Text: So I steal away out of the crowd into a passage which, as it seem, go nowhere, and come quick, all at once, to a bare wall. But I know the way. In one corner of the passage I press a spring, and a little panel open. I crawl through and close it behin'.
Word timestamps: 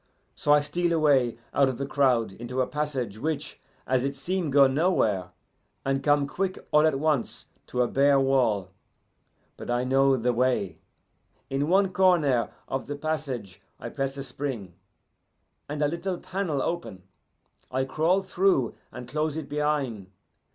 So 0.33 0.51
I 0.51 0.61
steal 0.61 0.93
away 0.93 1.37
out 1.53 1.69
of 1.69 1.77
the 1.77 1.85
crowd 1.85 2.31
into 2.31 2.59
a 2.59 2.65
passage 2.65 3.19
which, 3.19 3.61
as 3.85 4.03
it 4.03 4.15
seem, 4.15 4.49
go 4.49 4.65
nowhere, 4.65 5.29
and 5.85 6.01
come 6.03 6.25
quick, 6.25 6.57
all 6.71 6.87
at 6.87 6.97
once, 6.97 7.45
to 7.67 7.83
a 7.83 7.87
bare 7.87 8.19
wall. 8.19 8.71
But 9.57 9.69
I 9.69 9.83
know 9.83 10.17
the 10.17 10.33
way. 10.33 10.79
In 11.51 11.67
one 11.69 11.93
corner 11.93 12.49
of 12.67 12.87
the 12.87 12.95
passage 12.95 13.61
I 13.79 13.89
press 13.89 14.17
a 14.17 14.23
spring, 14.23 14.73
and 15.69 15.83
a 15.83 15.87
little 15.87 16.17
panel 16.17 16.63
open. 16.63 17.03
I 17.69 17.85
crawl 17.85 18.23
through 18.23 18.73
and 18.91 19.07
close 19.07 19.37
it 19.37 19.47
behin'. 19.47 20.07